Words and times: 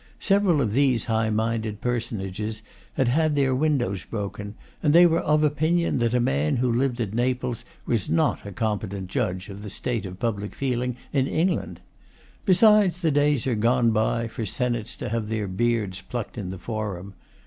Several 0.19 0.61
of 0.61 0.73
these 0.73 1.05
high 1.05 1.29
minded 1.29 1.79
personages 1.79 2.63
had 2.95 3.07
had 3.07 3.35
their 3.35 3.53
windows 3.53 4.03
broken, 4.03 4.55
and 4.81 4.93
they 4.93 5.05
were 5.05 5.19
of 5.19 5.43
opinion 5.43 5.99
that 5.99 6.15
a 6.15 6.19
man 6.19 6.55
who 6.55 6.71
lived 6.71 6.99
at 6.99 7.13
Naples 7.13 7.63
was 7.85 8.09
not 8.09 8.43
a 8.43 8.51
competent 8.51 9.09
judge 9.11 9.47
of 9.47 9.61
the 9.61 9.69
state 9.69 10.07
of 10.07 10.17
public 10.19 10.55
feeling 10.55 10.97
in 11.13 11.27
England. 11.27 11.81
Besides, 12.45 13.03
the 13.03 13.11
days 13.11 13.45
are 13.45 13.53
gone 13.53 13.91
by 13.91 14.27
for 14.27 14.43
senates 14.43 14.95
to 14.95 15.09
have 15.09 15.27
their 15.29 15.47
beards 15.47 16.01
plucked 16.01 16.35
in 16.35 16.49
the 16.49 16.57
forum. 16.57 17.13